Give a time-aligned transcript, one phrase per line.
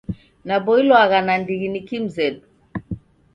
[0.47, 2.41] Naboilwagha nandighi ni kimzedu.